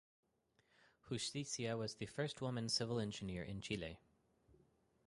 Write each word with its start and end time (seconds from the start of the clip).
Justicia 1.07 1.77
was 1.77 1.93
the 1.93 2.07
first 2.07 2.41
woman 2.41 2.69
civil 2.69 2.99
engineer 2.99 3.43
in 3.43 3.61
Chile. 3.61 3.99